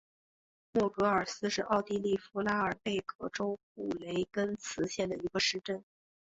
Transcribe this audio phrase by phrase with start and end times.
[0.71, 5.83] 默格尔斯是奥地利福拉尔贝格州布雷根茨县的一个市镇。